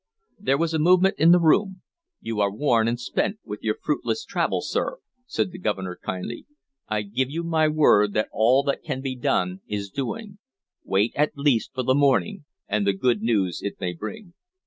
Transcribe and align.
There 0.39 0.57
was 0.57 0.73
a 0.73 0.79
movement 0.79 1.19
in 1.19 1.29
the 1.29 1.39
room. 1.39 1.83
"You 2.21 2.41
are 2.41 2.51
worn 2.51 2.87
and 2.87 2.99
spent 2.99 3.37
with 3.45 3.61
your 3.61 3.77
fruitless 3.83 4.25
travel, 4.25 4.61
sir," 4.61 4.97
said 5.27 5.51
the 5.51 5.59
Governor 5.59 5.95
kindly. 6.03 6.47
"I 6.87 7.03
give 7.03 7.29
you 7.29 7.43
my 7.43 7.67
word 7.67 8.13
that 8.13 8.29
all 8.31 8.63
that 8.63 8.81
can 8.83 9.01
be 9.01 9.15
done 9.15 9.61
is 9.67 9.91
doing. 9.91 10.39
Wait 10.83 11.13
at 11.15 11.37
least 11.37 11.75
for 11.75 11.83
the 11.83 11.93
morning, 11.93 12.45
and 12.67 12.87
the 12.87 12.93
good 12.93 13.21
news 13.21 13.61
it 13.61 13.79
may 13.79 13.93
bring." 13.93 14.33